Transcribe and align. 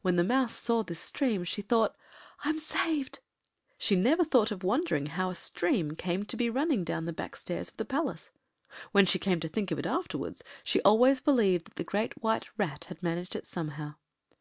When 0.00 0.14
the 0.14 0.22
Mouse 0.22 0.54
saw 0.54 0.84
this 0.84 1.00
stream, 1.00 1.42
she 1.42 1.60
thought, 1.60 1.96
“I’m 2.44 2.56
saved.” 2.56 3.18
She 3.76 3.96
never 3.96 4.24
thought 4.24 4.52
of 4.52 4.62
wondering 4.62 5.06
how 5.06 5.28
a 5.28 5.34
stream 5.34 5.96
came 5.96 6.22
to 6.26 6.36
be 6.36 6.48
running 6.48 6.84
down 6.84 7.04
the 7.04 7.12
back 7.12 7.34
stairs 7.34 7.68
of 7.68 7.76
the 7.76 7.84
palace. 7.84 8.30
When 8.92 9.06
she 9.06 9.18
came 9.18 9.40
to 9.40 9.48
think 9.48 9.72
of 9.72 9.78
it 9.80 9.86
afterwards 9.86 10.44
she 10.62 10.80
always 10.82 11.18
believed 11.18 11.64
that 11.64 11.74
the 11.74 11.82
Great 11.82 12.12
White 12.22 12.46
Rat 12.56 12.84
had 12.84 13.02
managed 13.02 13.34
it 13.34 13.44
somehow. 13.44 13.96